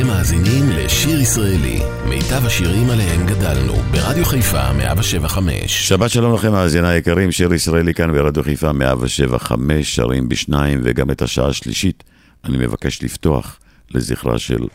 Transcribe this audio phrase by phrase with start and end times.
[0.00, 5.88] אתם מאזינים לשיר ישראלי, מיטב השירים עליהם גדלנו, ברדיו חיפה 175.
[5.88, 11.22] שבת שלום לכם, מאזיני היקרים, שיר ישראלי כאן ברדיו חיפה 175, שרים בשניים, וגם את
[11.22, 12.04] השעה השלישית
[12.44, 13.58] אני מבקש לפתוח
[13.90, 14.66] לזכרה של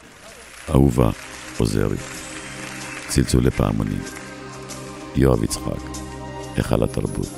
[0.69, 1.09] אהובה
[1.57, 1.97] עוזרי.
[3.07, 4.01] צלצולי פעמונים.
[5.15, 5.81] יואב יצחק,
[6.55, 7.29] היכל התרבות.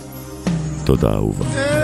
[0.86, 1.77] תודה אהובה.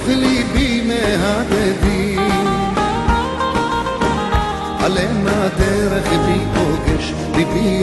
[0.00, 2.20] בתוך ליבי מהדהדים.
[4.80, 7.82] עליהם הדרך בי פוגש, ליבי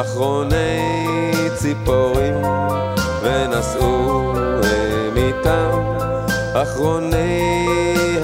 [0.00, 0.80] אחרוני
[1.54, 2.42] ציפורים
[3.22, 5.70] ונשאו הם איתם.
[6.54, 7.64] אחרוני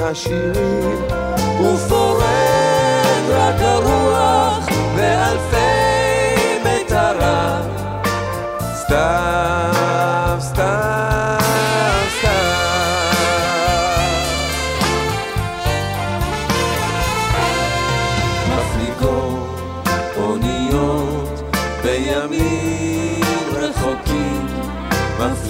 [0.00, 1.02] השירים
[1.60, 2.24] ופורד
[3.30, 4.73] רק הרוח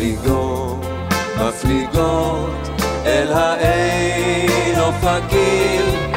[0.05, 0.85] מפליגות,
[1.41, 2.51] מפליגות
[3.07, 6.14] אל האין אופקים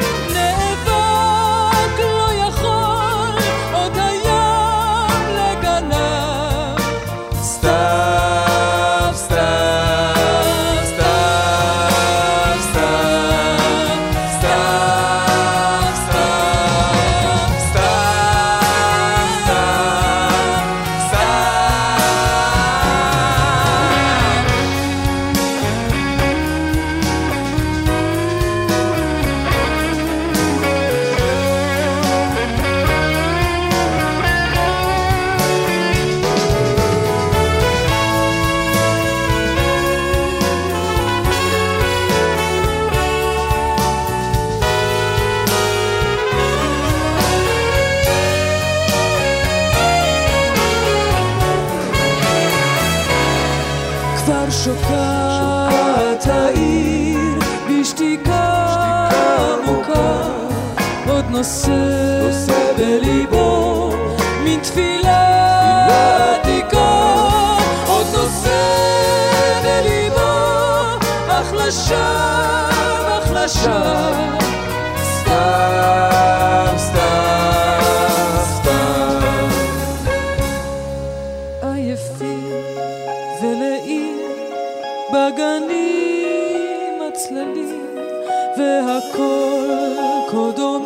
[54.28, 57.38] כבר שוקעת העיר
[57.70, 59.08] בשתיקה
[59.58, 60.22] עמוקה.
[61.08, 63.90] עוד נושא בליבו
[64.44, 65.86] מן תפילה
[66.34, 67.28] עתיקה.
[67.86, 68.60] עוד נושא
[69.62, 70.30] בליבו
[71.28, 72.14] החלשה
[73.08, 74.10] החלשה
[75.02, 77.67] סתיו, סתיו,
[89.12, 90.77] 心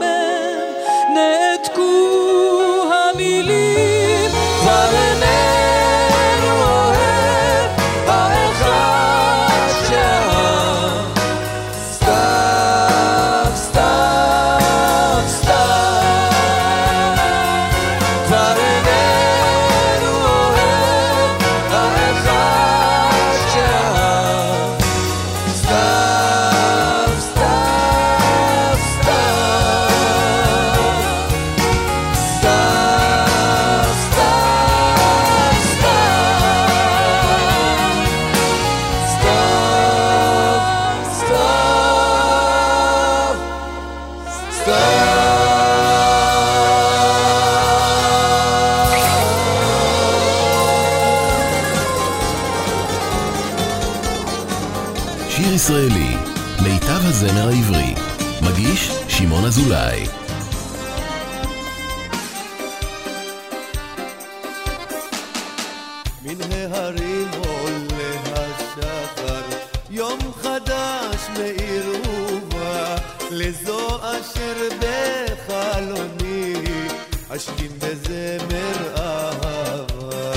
[71.59, 72.97] ובא,
[73.31, 76.55] לזו אשר בחלוני,
[77.29, 80.33] אשכים בזמר אהבה.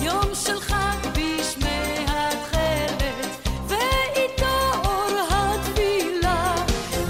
[0.00, 3.28] יום של חג בשמי התכלת,
[3.68, 6.54] ואיתו אור התפילה,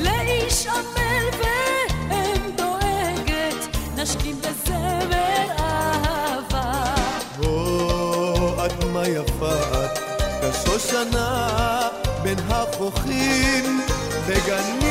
[0.00, 6.94] לאיש עמל ואם דואגת, נשכים בזמר אהבה.
[7.42, 9.98] או, את מה יפה את,
[10.42, 11.88] כשושנה
[12.28, 13.80] בין החוכים,
[14.26, 14.87] תגני,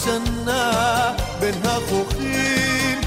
[0.00, 1.14] ξανά.
[1.40, 2.98] Μπεν החוכים,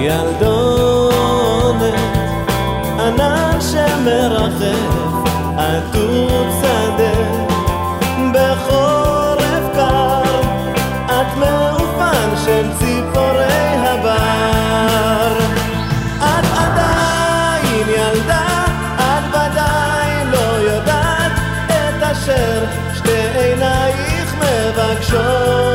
[0.00, 1.94] ילדונת,
[2.98, 5.28] ענן שמרחף
[5.58, 7.40] על טוב שדה.
[8.32, 10.40] בחורף קר,
[11.06, 15.38] את מעופן של ציפורי הבר.
[16.18, 18.64] את עדיין ילדה,
[18.96, 21.32] את ודאי לא יודעת
[21.66, 22.64] את אשר
[22.94, 25.69] שתי עינייך מבקשות.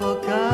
[0.00, 0.49] Có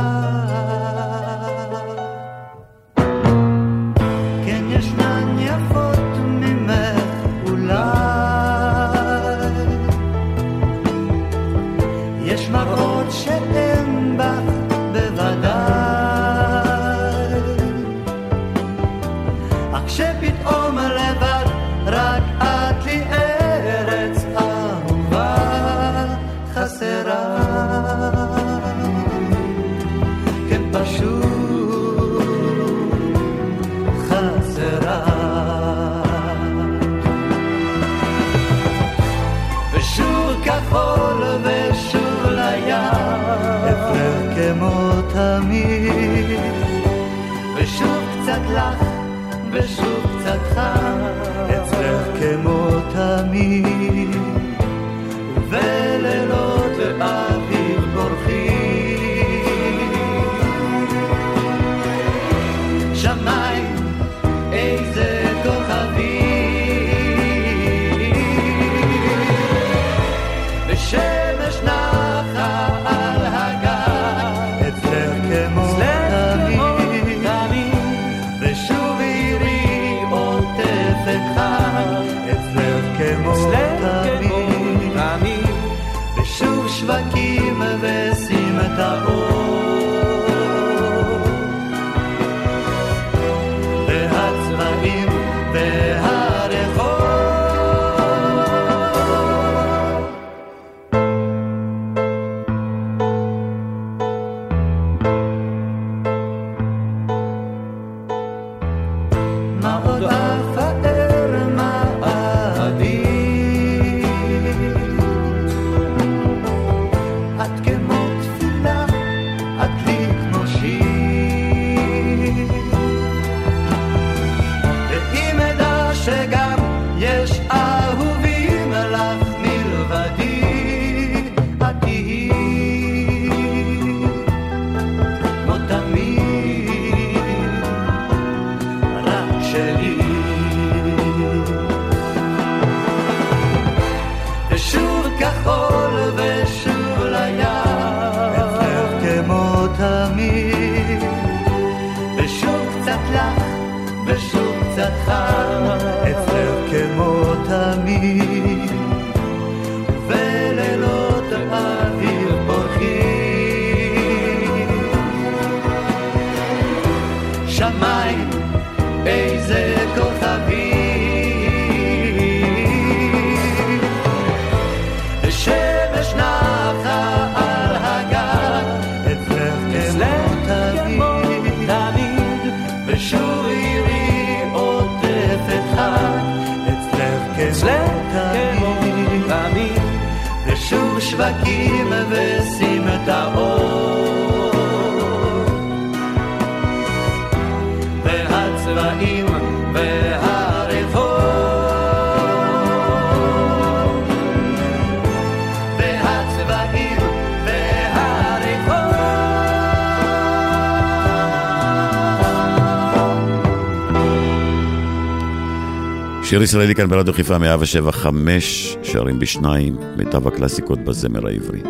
[216.36, 221.60] שיר ישראלי כאן ברדיו חיפה 175, שרים בשניים, מיטב הקלאסיקות בזמר העברי.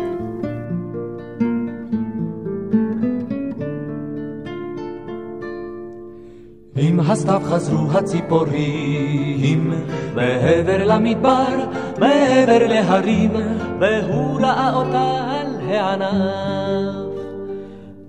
[6.75, 9.73] עם הסתיו חזרו הציפורים
[10.15, 11.57] מעבר למדבר,
[11.99, 13.31] מעבר להרים,
[13.79, 17.19] והוא ראה אותה על הענף.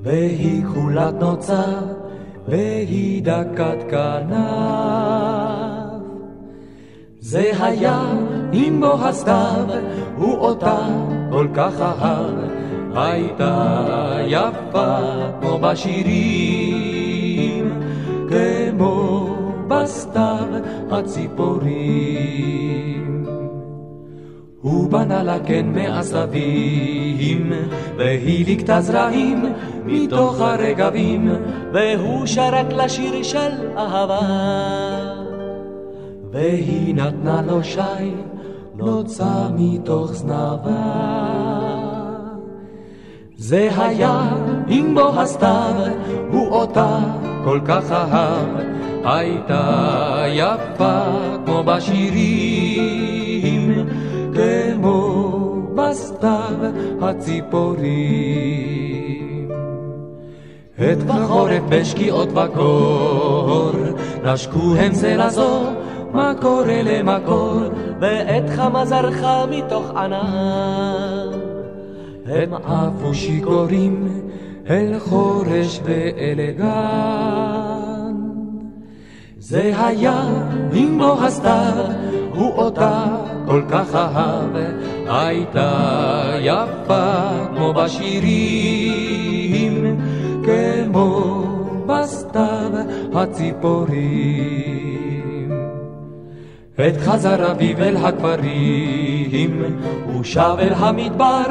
[0.01, 1.65] והיא כולת נוצה,
[2.49, 5.48] והיא דקת כנף.
[7.31, 8.01] זה היה
[8.53, 9.67] עם בוא הסתיו,
[10.17, 10.79] הוא אותה
[11.31, 12.35] כל כך אהב,
[12.95, 13.77] הייתה
[14.27, 14.99] יפה
[15.41, 17.03] כמו בשירים,
[18.29, 19.37] כמו
[19.69, 20.47] בסתיו
[20.91, 22.19] הציפורים.
[24.61, 27.53] הוא בנה לה קן מעשבים,
[27.97, 29.45] והיא ליקטה זרעים
[29.85, 31.31] מתוך הרגבים,
[31.73, 35.08] והוא שרק לה שיר של אהבה.
[36.33, 38.11] והיא נתנה לו שי,
[38.75, 41.29] נוצה מתוך זנבה.
[43.37, 44.21] זה היה
[44.69, 45.75] עם בוא הסתיו,
[46.33, 46.99] הוא אותה
[47.45, 48.49] כל כך אהב,
[49.05, 51.03] הייתה יפה
[51.47, 53.09] כמו בשירים,
[54.35, 55.39] כמו
[55.75, 56.57] בסתיו
[57.01, 58.29] הציפורים.
[60.79, 63.73] עת וחורף בשקיעות וקור,
[64.25, 65.63] נשקו הם זה לזו,
[66.15, 67.61] מקור אלה מקור,
[68.01, 71.29] ועת חמה זרחה מתוך ענן.
[72.27, 74.23] הם עפו שיכורים
[74.71, 78.15] אל חורש ואל גן.
[79.39, 80.25] זה היה
[80.99, 81.85] בוא הסתיו,
[82.35, 83.05] הוא אותה
[83.47, 84.57] כל כך אהב,
[85.07, 87.13] הייתה יפה
[87.57, 88.87] כמו בשירים,
[90.45, 91.43] כמו
[91.87, 92.71] בסתיו
[93.15, 94.88] הציפורים.
[96.79, 99.63] עת חזר אביב אל הכפרים,
[100.07, 101.45] הוא שב אל המדבר,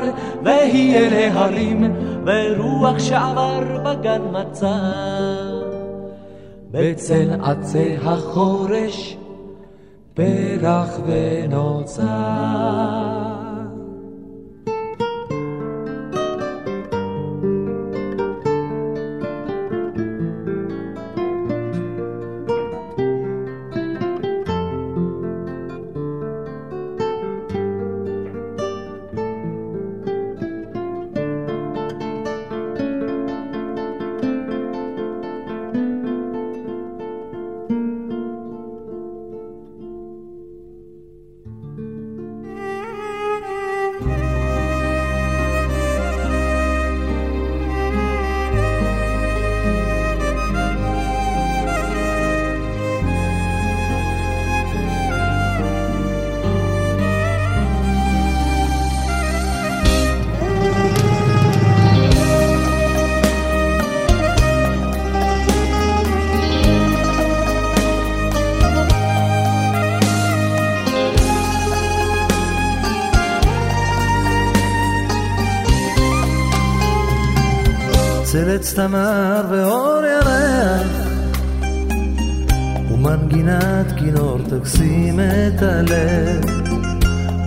[0.44, 4.78] והיא אל ההרים, ורוח שעבר בגן מצא.
[6.72, 9.18] בצל עצי החורש,
[10.14, 12.04] פרח ונוצר.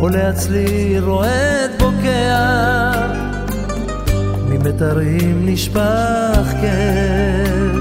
[0.00, 2.92] עולה הצליל רועד בוקע.
[4.48, 7.76] ממיתרים נשפך כאב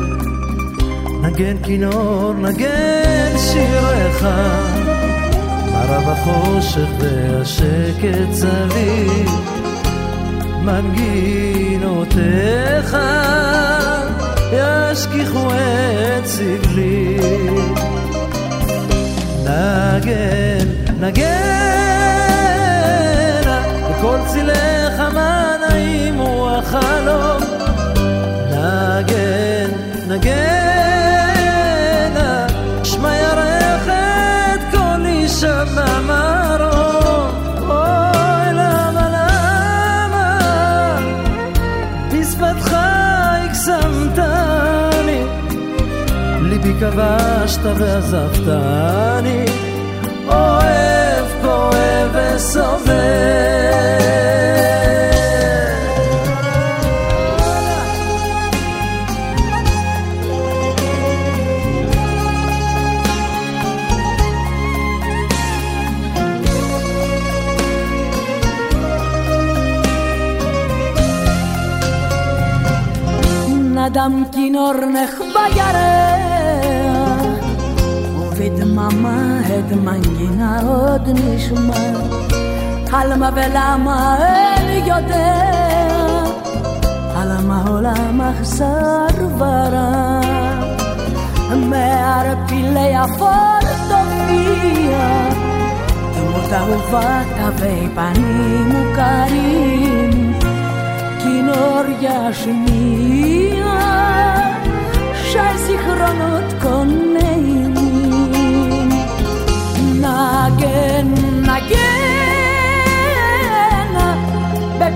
[1.22, 4.28] נגן כינור נגן שיריך.
[5.74, 9.30] מרב החושך והשקט סביב
[10.62, 12.18] מנגינותיך.
[14.52, 17.18] ישכיחו את סבלי.
[19.44, 20.68] נגן,
[21.00, 21.89] נגן,
[24.00, 27.42] בכל צילך מה נעים הוא החלום.
[28.52, 29.70] נגן,
[30.08, 30.40] נגן,
[32.84, 37.32] שמע ירך את כל אישה במרום.
[37.60, 40.28] אוי, למה, למה,
[42.12, 42.76] בשפתך
[43.44, 44.42] הקסמתני,
[46.42, 49.46] ליבי כבשת ועזבתני,
[52.40, 53.30] כואב וסובל.
[73.76, 76.90] נדם כינור נחבא ירח,
[78.18, 80.60] ובדממה את מנגינה
[82.92, 84.18] άλμα βελάμα
[84.58, 85.26] έλειγιοτε
[87.22, 89.90] άλμα όλα μαχσαρβαρά
[91.70, 91.86] με
[92.20, 94.38] αρπηλέει αφορτοφία
[96.14, 100.14] και μου τα ουβά τα βέπανή μου καρύν
[101.18, 103.10] κι είναι οριασμία
[105.32, 105.40] σε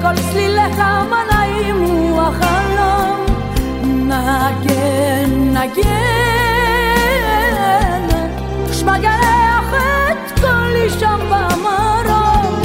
[0.03, 3.25] בכל צלילך מה נעים הוא החלום.
[3.83, 5.93] נגן, נגן,
[8.71, 9.73] שמע גרח
[10.11, 12.61] את כל אישם במרום.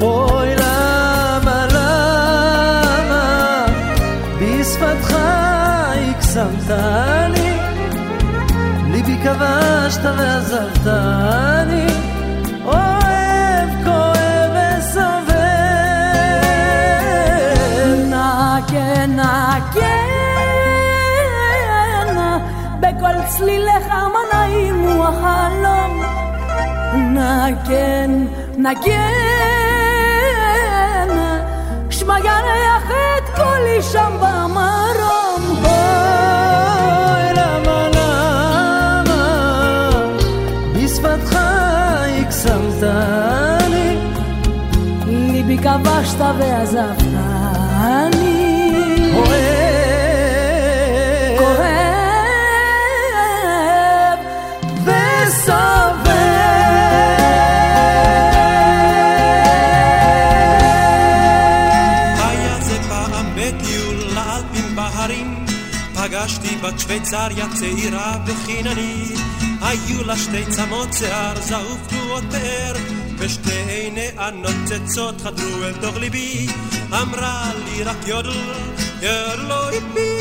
[0.00, 3.24] אוי למה למה
[4.40, 5.16] בשפתך
[6.10, 7.58] הקסמתני
[8.90, 11.63] ליבי כבשת ועזבתני אוהב
[23.36, 26.02] צלילך מה נעים הוא החלום.
[26.94, 28.26] נגן,
[28.58, 28.94] נגן,
[31.90, 35.42] שמע ירח את קולי שם במרום.
[35.64, 39.22] אוי למה למה
[40.74, 41.38] בשפתך
[42.20, 43.90] הקסמתני
[45.06, 47.03] ליבי כבשת ועזבתני.
[66.64, 69.18] בת שוויצריה צעירה וחיננית,
[69.62, 72.72] היו לה שתי צמות שיער זעוף תנועות פאר,
[73.18, 76.46] ושתי עיניה נוצצות חדרו אל תוך ליבי,
[76.92, 78.30] אמרה לי רק יודל,
[79.02, 80.16] ירלו איפי,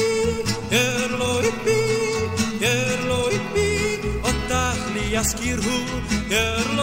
[0.72, 1.82] ירלו איפי,
[2.62, 6.83] ירלו איפי, אותך לי יזכיר הוא, ירלו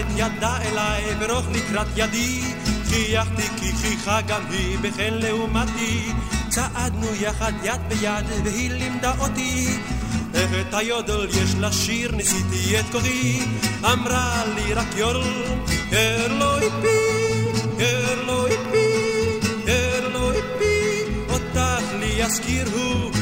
[0.00, 2.42] את ידה אליי ברוך לקראת ידי
[2.84, 6.12] חייכתי כי חייכה גם היא בחן לעומתי.
[6.48, 9.66] צעדנו יחד יד ביד והיא לימדה אותי
[10.34, 13.40] איך את היודל יש לשיר ניסיתי את כוחי
[13.92, 15.22] אמרה לי רק יודל
[15.92, 16.86] ירלו איפי
[17.78, 23.13] ירלו איפי ירלו איפי אותך לי יזכיר הוא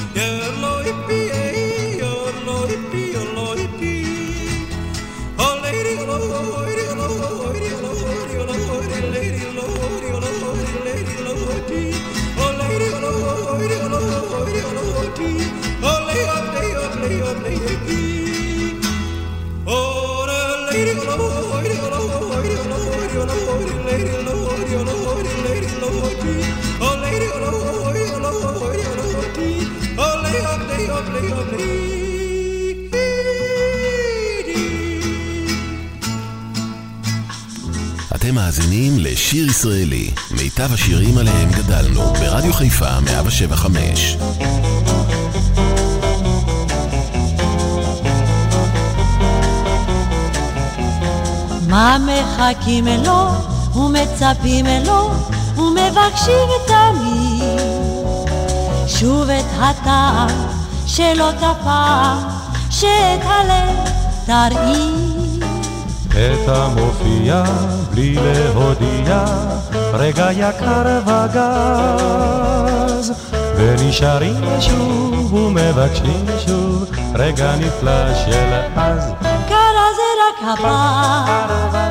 [38.73, 44.17] מאזינים לשיר ישראלי, מיטב השירים עליהם גדלנו, ברדיו חיפה 175.
[51.69, 53.29] מה מחכים לו
[53.75, 55.11] ומצפים לו
[55.57, 57.61] ומבקשים תמיד?
[58.87, 60.29] שוב את הטעם
[60.87, 62.19] של אותה פעם
[62.71, 63.77] שאת הלב
[64.27, 65.12] תרעיד
[66.13, 67.43] את המופיע
[67.91, 69.25] בלי להודיע,
[69.93, 72.33] רגע יקר וגז,
[73.57, 79.13] ונשארים שוב ומבקשים שוב, רגע נפלא של אז.
[79.49, 81.91] קרה זה רק הפעם,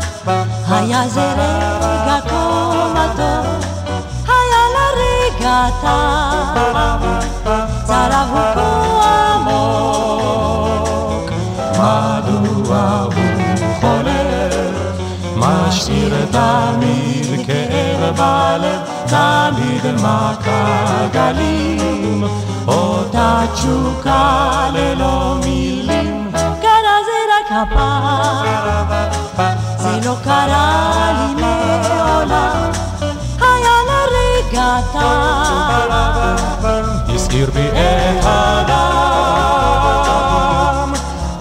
[0.69, 3.65] היה זה רגע כה מתוק,
[4.27, 7.01] היה לרגע טעם,
[7.85, 10.11] צרב הוא כה עמוק.
[11.77, 13.10] מדוע
[15.71, 22.23] משאיר תמיד כאב בלב, תמיד מכה גלים,
[22.67, 26.31] אותה תשוקה ללא מילים.
[26.33, 28.45] קרה זה רק הפעם,
[29.77, 32.71] זה לא קרה לי מעולם,
[33.39, 36.35] היה לרגע טעם.
[37.15, 38.79] הסעיר בי את הדם,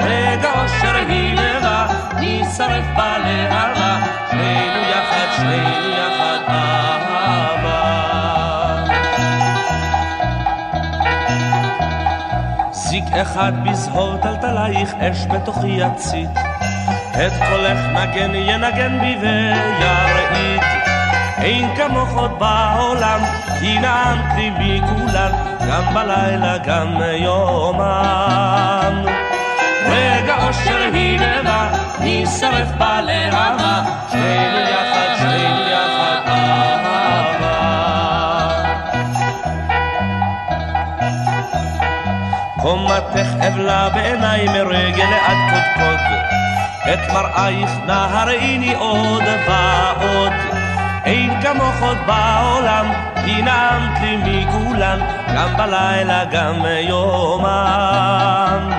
[0.00, 1.86] רגע אושר הנה בא,
[2.20, 3.96] נשרף בלהבה,
[4.30, 6.11] שנינו יחד, שנינו יחד,
[13.14, 16.30] אחד בזהות טלטלייך אש בתוכי יצית.
[17.10, 20.62] את קולך נגן ינגן בי וירעיד.
[21.38, 23.20] אין כמוך עוד בעולם,
[23.60, 25.32] כי נעמת לי מכולן,
[25.68, 29.04] גם בלילה גם יומם.
[29.86, 31.68] רגע אושר הנה בא,
[32.00, 33.82] נשרף בלהבה,
[43.12, 45.98] קומתך אבלה בעיניי מרגל עד קודקוד,
[46.92, 50.32] את מראייך נא הראיני עוד ועוד.
[51.04, 52.92] אין כמוך עוד בעולם,
[53.24, 54.98] כי נעמת לי מכולן,
[55.36, 58.70] גם בלילה גם יומם.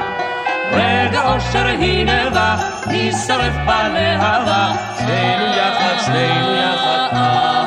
[0.71, 2.55] רגע אושר הנה בא,
[2.87, 7.62] נשרף בלהבה, שנינו יחד, שנינו יחד,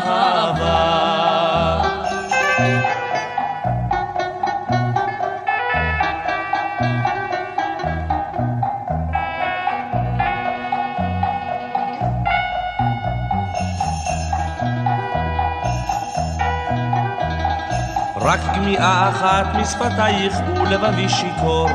[18.26, 21.70] רק גמיעה אחת משפתייך ולבבי שיכור,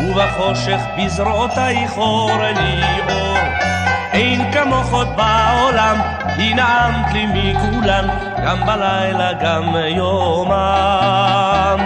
[0.00, 3.38] ובחושך בזרועותייך אור לי אור.
[4.12, 5.96] אין כמוך עוד בעולם,
[6.36, 8.08] כי נעמת לי מכולן,
[8.44, 11.78] גם בלילה גם יומם.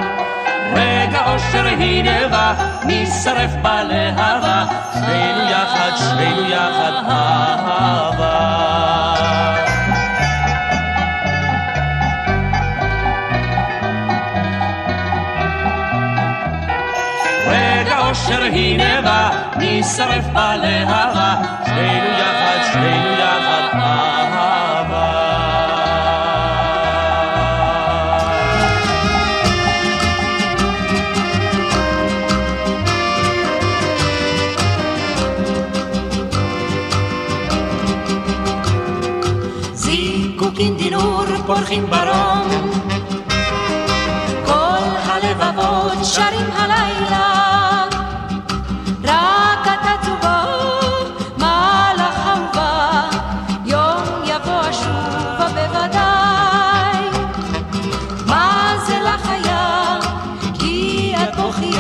[0.73, 9.00] רגע אושר הנה בא, נשרף בלהבה, שנינו יחד, שנינו יחד, אהבה.
[18.31, 21.35] אושר הנה בא, נשרף בלהבה,
[21.67, 25.31] שנינו יחד, שנינו יחד, אהבה.
[39.75, 42.71] זיקוקין דינור פורחים ברום,
[44.45, 47.20] כל הלבבות שרים הלילה.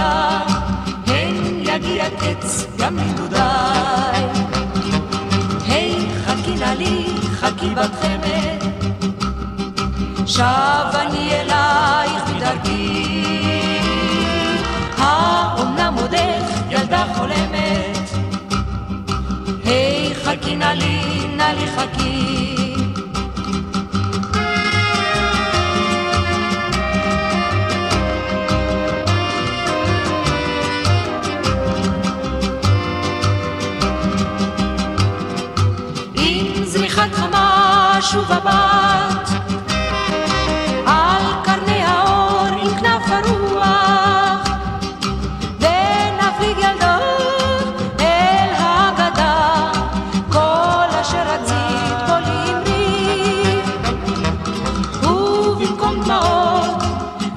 [0.01, 0.41] בוכייה,
[1.07, 4.25] הן יגיע קץ גם ללימודיי.
[5.67, 8.61] היי, חכי נא לי, חכי בת חמד,
[10.27, 13.25] שב אני אלייך מדרכי.
[14.99, 18.11] האומנם עודך ילדה חולמת?
[19.65, 22.60] היי, חכי נא לי, נא לי חכי.
[38.13, 39.31] שוב הבת,
[40.87, 44.49] על קרני האור עם כנף הרוח,
[45.61, 49.73] ונפליג ילדות אל הגדה,
[50.29, 53.61] כל אשר רצית בו לאמרי,
[55.03, 56.83] ובמקום דמעות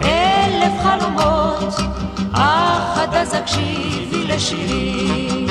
[0.01, 1.73] אלף חלומות,
[2.33, 5.47] אך עד אז הקשיבי לשירי.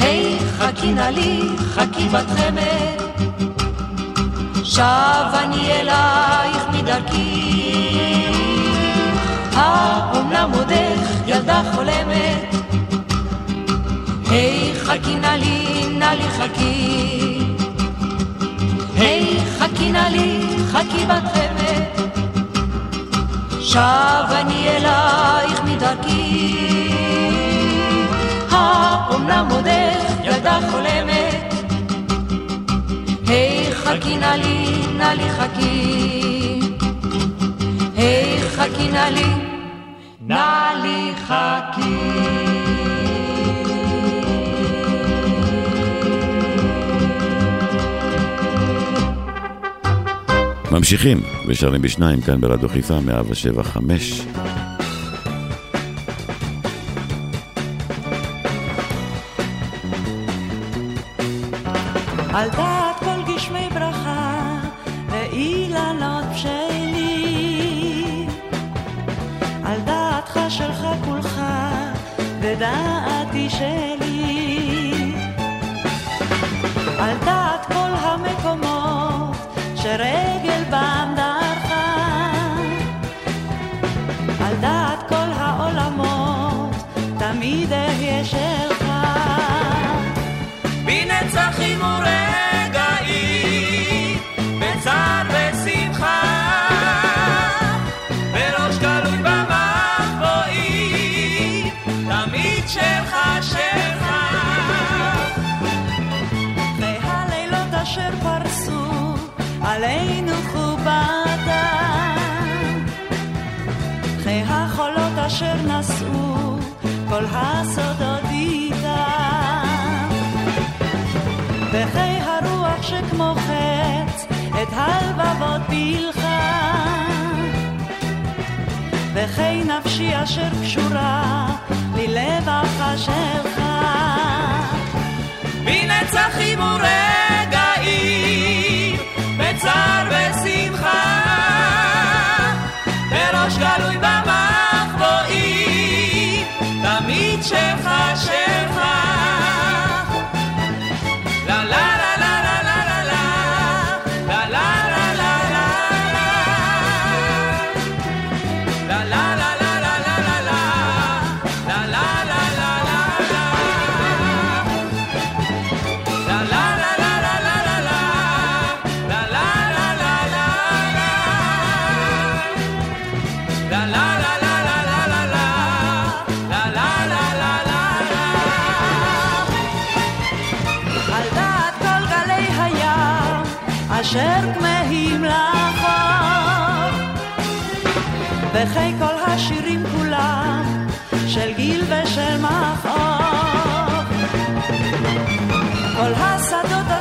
[0.00, 2.85] היי, חכי נא לי, חכי בת חמד,
[4.76, 8.26] שב אני אלייך מדרכי.
[9.52, 12.54] האומנם עודך ילדה חולמת?
[14.30, 17.38] היי, חכי נא לי, נא לי חכי.
[18.96, 22.06] היי, חכי נא לי, חכי בת חמד,
[23.60, 26.56] שב אני אלייך מדרכי.
[28.50, 31.05] האומנם עודך ילדה חולמת?
[33.86, 36.60] חכי נא לי, נא לי חכי.
[37.96, 39.26] היי, חכי נא לי,
[40.20, 41.96] נא לי חכי.
[50.70, 54.26] ממשיכים ושרים בשניים כאן ברדיו חיפה 175
[62.32, 62.65] על דעת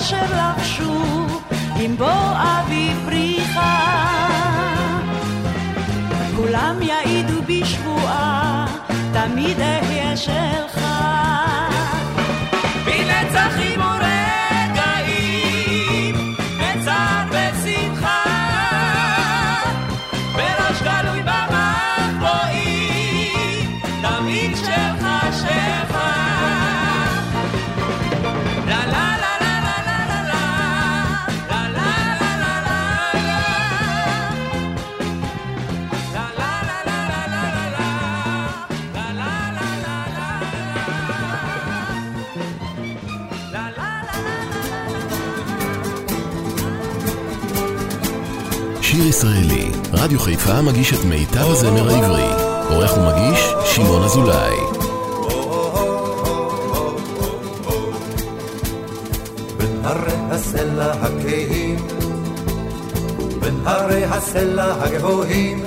[0.06, 1.02] אשר לבשו
[1.80, 3.88] עם בוא אביב פריחה.
[6.36, 8.66] כולם יעידו בשבועה
[9.14, 10.86] תמיד אהיה שלך
[49.26, 52.44] שיר ישראלי, רדיו חיפה מגיש את מיטב הזמר העברי.
[52.70, 54.56] עורך ומגיש, שמעון אזולאי.
[59.58, 61.76] בין הרי הסלע הכהים,
[63.40, 65.64] בין הרי הסלע הגבוהים,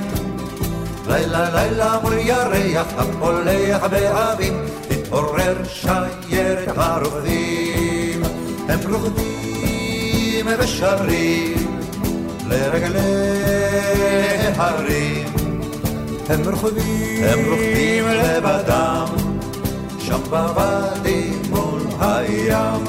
[1.09, 4.54] לילה לילה מול ירח הפולח באבים,
[4.88, 8.22] תתעורר שיירת הרוכבים,
[8.68, 11.57] הם רוקדים ושרים
[12.49, 13.38] לרגלי
[14.57, 15.28] הרים,
[16.28, 19.07] הם רוכבים, הם רוכבים לבדם,
[19.99, 22.84] שם בוואדי מול הים.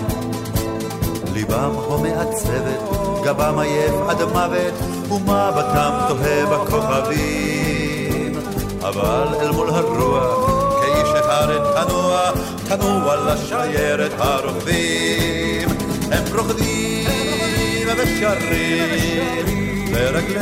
[1.34, 2.80] ליבם הומה עצבת,
[3.24, 4.74] גבם עייף עד מוות,
[5.12, 8.34] ומבטם תוהה בכוכבים.
[8.82, 12.32] אבל אל מול הרוח, כאיש אחד תנוע,
[12.68, 15.70] תנוע לשיירת הרוכבים.
[16.12, 16.24] הם
[18.00, 20.40] רוקדים ושרים לרגלי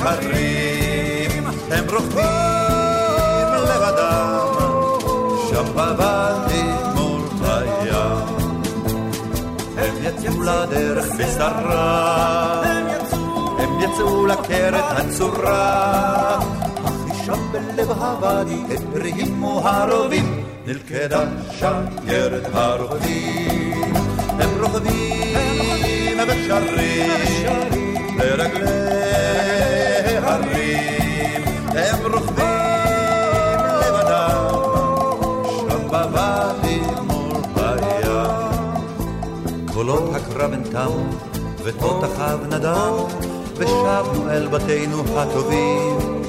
[0.00, 1.44] הרים.
[1.70, 4.46] הם רוכבים לבדם,
[5.50, 6.62] שם בוואדי
[6.94, 8.42] מול הים.
[9.76, 12.62] הם יצאו לדרך בשרה,
[13.58, 16.38] הם יצאו לקרת הצורה,
[16.84, 18.62] אך שם בלב הוואדי
[18.94, 21.24] הרימו הרובים, נלכדה
[21.58, 23.94] שיירת הרוכבים.
[24.40, 25.91] הם רוכבים
[26.52, 28.72] ושרים לרגלי
[30.22, 34.54] הרים, הם רוכבים לבדם,
[35.60, 38.84] שם בוואדי מול הים.
[39.74, 41.04] קולות הקרב הן תמו,
[41.64, 42.94] ותותחיו נדם,
[43.56, 46.22] ושבנו אל בתינו הטובים.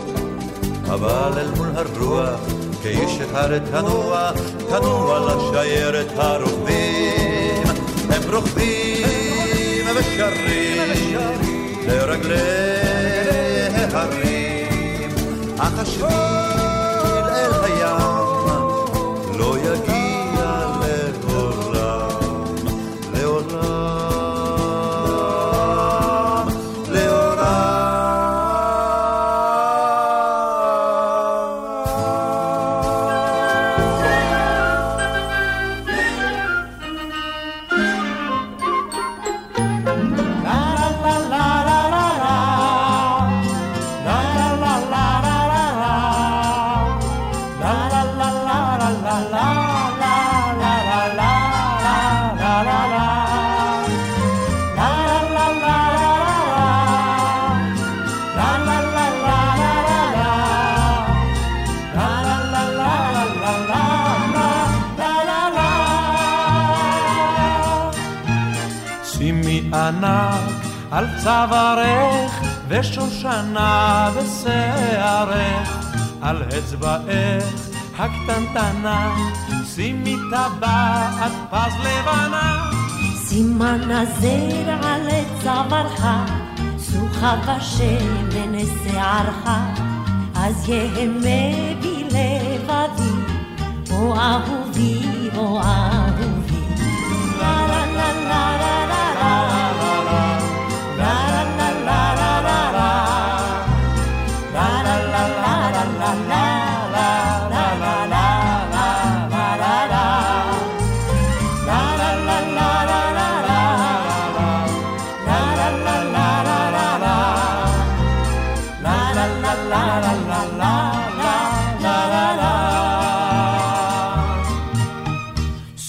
[0.88, 2.40] אבל אל מול הרוח,
[2.84, 4.32] כאיש אחד תנוע,
[4.70, 7.64] תנוע לשיירת הרוכבים.
[8.10, 8.93] הם רוכבים
[9.96, 10.90] ושרים
[11.88, 12.74] לרגלי
[13.94, 15.12] ההרים,
[15.58, 16.08] אך השביל
[17.30, 18.13] אל הים
[73.34, 75.70] ושושנה בשערך
[76.22, 79.16] על אצבעך הקטנטנה
[79.76, 82.72] שימי טבעת פז לבנה.
[83.16, 85.08] סימן הזר על
[85.44, 86.06] צווארך
[86.78, 89.50] סוחה בשמן שערך
[90.36, 93.14] אז יהמה בי לבבי
[93.92, 96.64] או אהובי או אהובי.
[97.40, 99.53] לה לה לה לה לה לה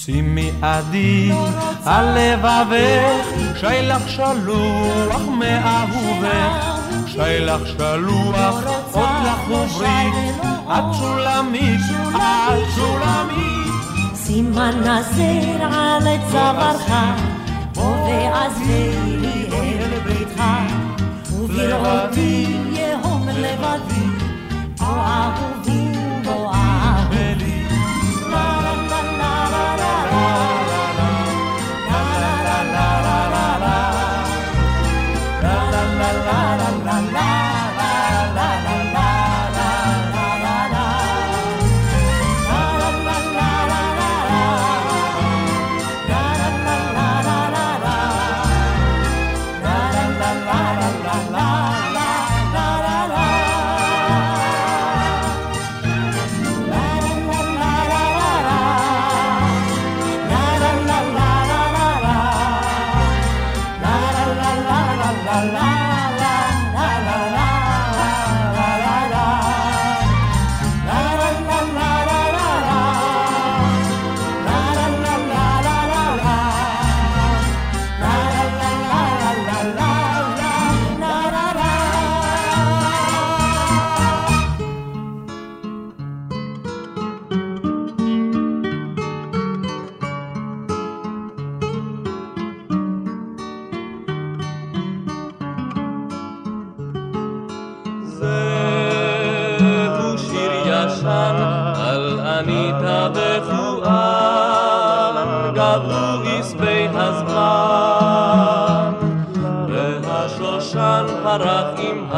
[0.05, 1.31] שימי עדי
[1.85, 3.25] על לבבך,
[3.59, 8.55] שיילך שלוח מאהובך, שיילך שלוח
[8.91, 10.13] עוד לך וברית,
[10.67, 11.81] את שולמית,
[12.15, 13.73] את שולמית.
[14.15, 16.91] סימן הזר על צווארך,
[17.75, 18.89] בוא ועזבי
[19.53, 20.41] אל ביתך,
[21.31, 24.07] ובראותי יהום לבדי,
[24.77, 25.84] בוא אהובי,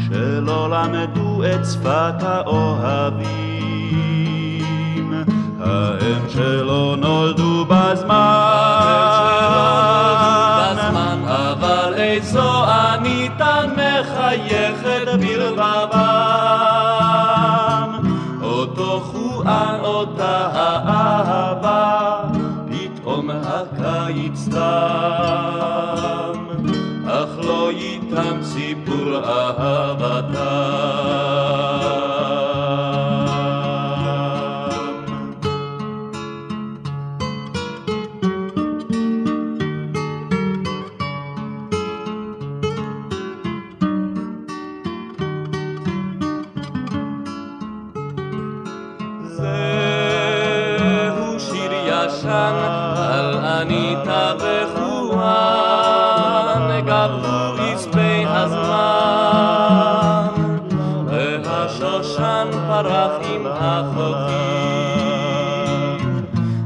[0.07, 3.26] שלא למדו את שפת האוהבים,
[6.07, 8.15] ההם שלא נולדו בזמן,
[11.27, 15.97] אבל איזו אניתן מחייכת בלבבם.
[18.41, 22.21] אותו חואן, אותה האהבה,
[22.69, 24.57] פתאום הקיץ תם,
[27.07, 29.86] אך לא איתם סיפור אהבתם.
[52.27, 52.55] ישן
[52.95, 55.25] על אניטה וחואן,
[56.85, 60.27] גבו עשבי הזמן,
[61.07, 64.37] והשושן פרח עם החופים,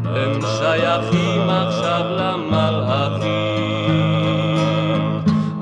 [0.06, 3.32] הם שייכים עכשיו למלאכים.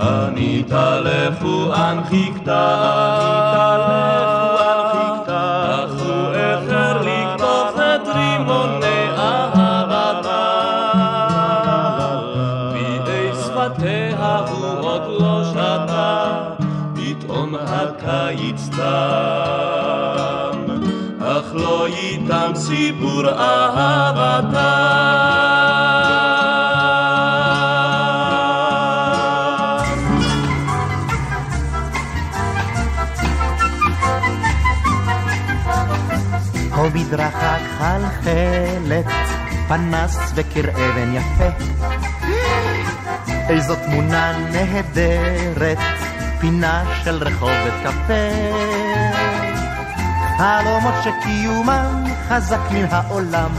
[0.01, 3.48] אניטה לחואן חיכתה
[22.30, 24.59] איתם סיפור אהבתם.
[36.71, 39.05] הו מדרכה חלחלת,
[39.67, 41.49] פנס וקיר אבן יפה.
[43.49, 45.77] איזו תמונה נהדרת,
[46.39, 48.30] פינה של רחובת קפה.
[50.38, 53.51] חלומות שקיומם חזק מן העולם.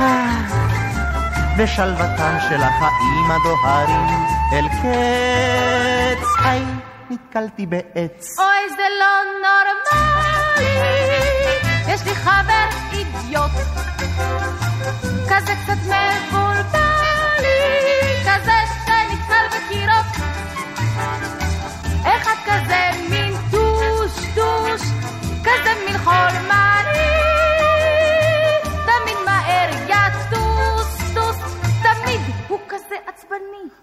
[0.00, 0.30] אה,
[1.58, 6.26] ושלוותם של החיים הדוהרים אל קץ.
[6.44, 6.64] היי,
[7.10, 8.38] נתקלתי בעץ.
[8.38, 9.12] אוי, זה לא
[9.42, 10.74] נורמלי,
[11.88, 13.50] יש לי חבר אידיוט,
[15.28, 16.51] כזה קצת מבולבלי,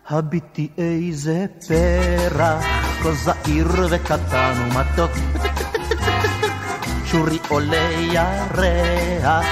[0.10, 2.66] הביטי איזה פרח,
[3.04, 5.12] כה זעיר וקטן ומתוק.
[7.06, 9.46] שורי עולה ירח,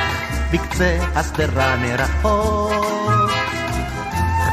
[0.54, 3.32] בקצה השדרה מרחוק.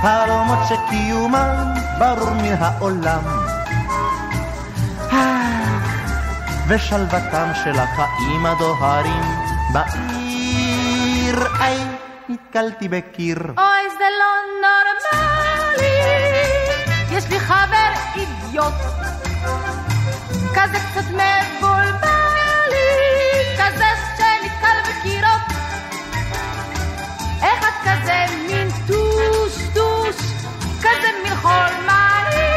[0.02, 3.22] חלומות שקיומם ברור מן העולם.
[6.68, 9.24] ושלוותם של החיים הדוהרים
[9.72, 11.46] בעיר.
[11.60, 11.78] איי,
[12.28, 13.38] נתקלתי בקיר.
[13.58, 14.32] אוי, זה לא
[14.62, 15.43] נורמלי,
[18.54, 18.74] אידיוט,
[20.54, 22.76] כזה קצת מבולבלי,
[23.58, 23.84] כזה
[24.16, 25.42] שנתקל בקירות.
[27.38, 30.16] אחד כזה מין טוש-טוש,
[30.80, 32.52] כזה מין חולמני,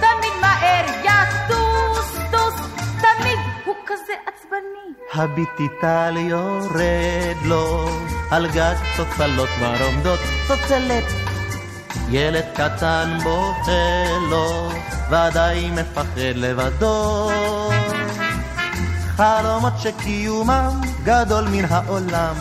[0.00, 2.54] תמיד מהר יטוס-טוס,
[3.00, 4.94] תמיד הוא כזה עצבני.
[5.14, 7.88] הביטי טל יורד לו,
[8.30, 11.29] על גג צוצלות כבר עומדות צוצלת.
[12.10, 14.70] ילד קטן בוכה לו,
[15.10, 17.30] ודאי מפחד לבדו.
[19.16, 22.34] חלומות שקיומם גדול מן העולם.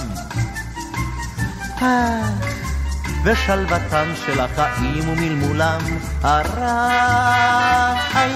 [3.24, 5.80] ושלוותם של החיים ומלמולם
[6.22, 6.90] הרע.
[8.14, 8.34] היי,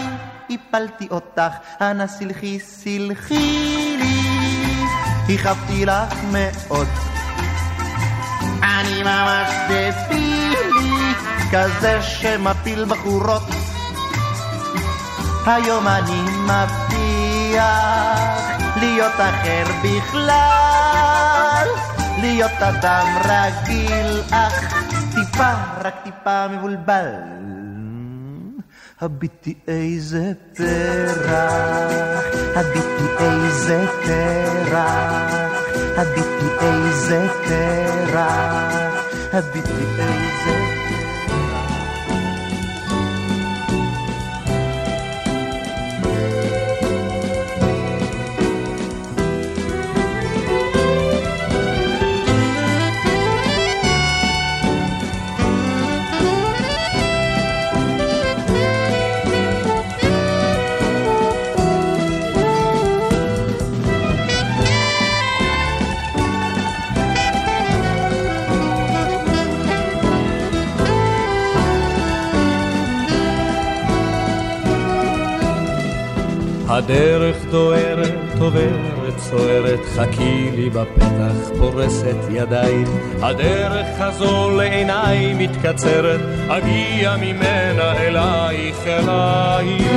[0.50, 4.22] הפלתי אותך, אנא סלחי, סלחי לי,
[5.34, 6.88] הכאבתי לך מאוד.
[8.64, 10.33] אני ממש דבילי,
[11.54, 13.44] כזה שמפיל בחורות.
[15.46, 17.60] היום אני מבטיח
[18.76, 21.68] להיות אחר בכלל,
[22.22, 24.74] להיות אדם רגיל, אך
[25.16, 27.14] טיפה, רק טיפה מבולבל.
[29.02, 32.24] הביטי איזה פרח,
[32.56, 35.32] הביטי איזה פרח,
[35.98, 38.74] הביטי איזה פרח,
[39.34, 40.53] הביטי איזה...
[76.74, 82.86] הדרך דוהרת, עוברת, סוערת, חכי לי בפתח, פורסת ידיים.
[83.22, 89.88] הדרך הזו לעיניי מתקצרת, אגיע ממנה אלייך, אלייך.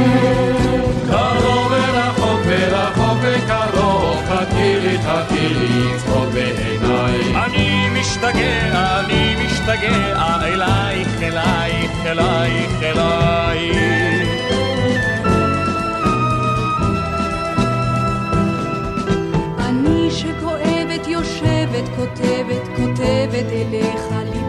[1.11, 7.45] קרוב ורחוק ורחוק וקרוב, חכי לי, חכי לי, צחוק בעיניי.
[7.45, 14.16] אני משתגע, אני משתגע, אלייך, אלייך, אלייך, אלייך.
[21.77, 24.03] יושבת כותבת כותבת אליך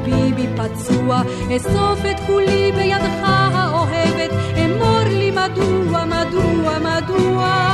[0.05, 1.21] ליבי בי פצוע
[1.55, 4.31] אסוף את כולי בידך האוהבת
[4.65, 7.67] אמור לי מדוע מדוע מדוע.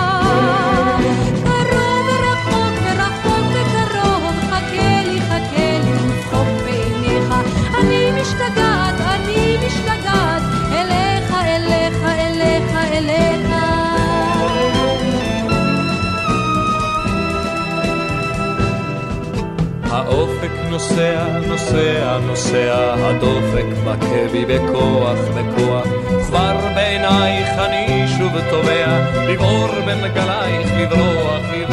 [6.30, 6.68] קרוב
[7.80, 10.42] אני משתגעת אני משתגעת.
[10.72, 13.33] אליך אליך אליך אליך
[20.74, 25.88] נוסע, נוסע, נוסע, הדופק מכה בי בכוח, בכוח.
[26.28, 29.00] כבר בעינייך אני שוב תובע,
[29.30, 31.73] לבעור בין גלייך, לברוח, לברוח.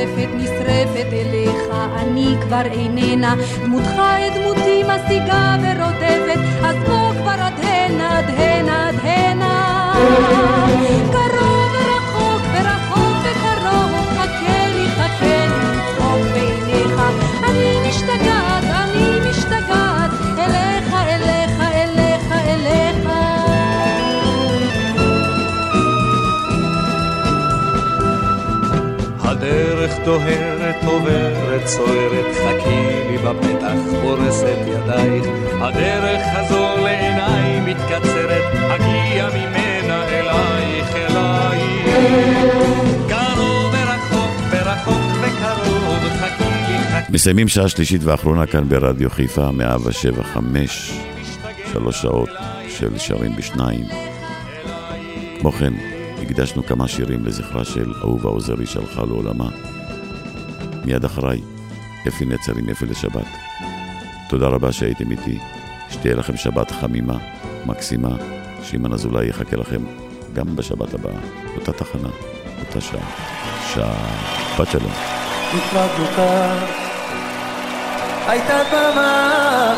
[0.00, 1.62] נשרפת, נשרפת אליך,
[1.96, 3.34] אני כבר איננה,
[3.64, 9.90] דמותך את דמותי משיגה ורודפת, אז בוא כבר עד הנה, עד הנה, עד הנה.
[29.90, 35.26] הדרך דוהרת, עוברת, סוערת, חכי לי בפתח, פורסת ידייך.
[35.60, 41.90] הדרך הזו לעיניי מתקצרת, אגיע ממנה אלייך, אלייך.
[47.10, 50.92] מסיימים שעה שלישית ואחרונה כאן ברדיו חיפה, 175,
[51.72, 52.28] שלוש שעות
[52.68, 53.84] של שרים בשניים.
[55.40, 55.72] כמו כן,
[56.22, 59.48] הקדשנו כמה שירים לזכרה של אהובה עוזרי שהלכה לעולמה.
[60.84, 61.40] מיד אחריי,
[62.08, 63.26] אפי נצר עם אפי לשבת.
[64.28, 65.38] תודה רבה שהייתם איתי,
[65.90, 67.18] שתהיה לכם שבת חמימה,
[67.66, 68.16] מקסימה,
[68.62, 69.82] שמעון אזולאי יחכה לכם
[70.32, 71.20] גם בשבת הבאה,
[71.56, 72.08] אותה תחנה,
[72.60, 73.00] אותה שעה.
[73.74, 74.92] שבת שלום.
[78.26, 79.74] הייתה דממה,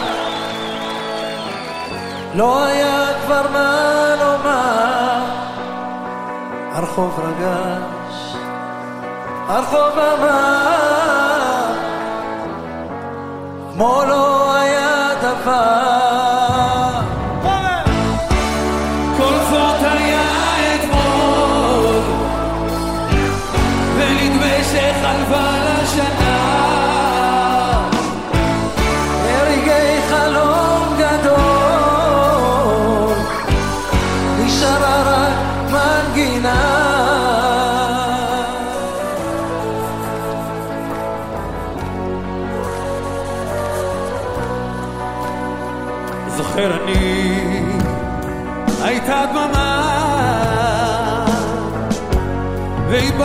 [2.35, 5.43] לא היה כבר מה לומר.
[6.73, 8.02] הרחוב רגש,
[9.53, 11.43] הרחוב אמר,
[13.73, 16.02] כמו לא היה דבר.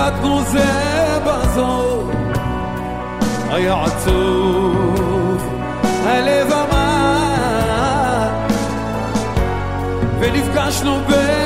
[0.08, 2.04] ואיבדנו זה בזו,
[3.50, 5.50] היה עצוב,
[6.06, 8.30] הלב אמר,
[10.20, 11.37] ונפגשנו בתקווה.